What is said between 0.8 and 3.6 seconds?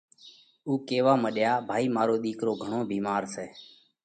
ڪيوا مڏيو: ڀائِي مارو ۮِيڪرو گھڻو ڀيمار سئہ،